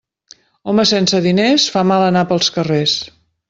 Home 0.71 0.85
sense 0.93 1.21
diners 1.27 1.67
fa 1.77 1.87
mal 1.93 2.09
anar 2.09 2.27
pels 2.33 2.53
carrers. 2.59 3.01